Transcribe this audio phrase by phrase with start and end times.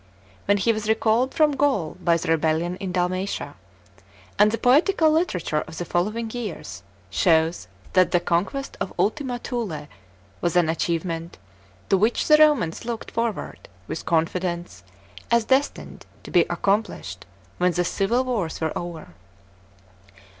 [0.45, 3.53] when he was recalled from Gaul by the rebellion in Dalmatia;
[4.39, 6.81] and the poetical literature of the follow ing years
[7.11, 9.87] shows that the conquest of "ultima Thule"
[10.41, 11.37] was an achievement
[11.89, 14.83] to which the Romans looked forward with confidence
[15.29, 17.27] as destined to be accomplished
[17.59, 19.09] when ihe civil wars were over.